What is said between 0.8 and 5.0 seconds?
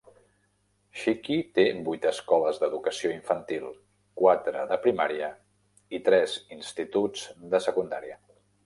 Shiki té vuit escoles d'educació infantil, quatre de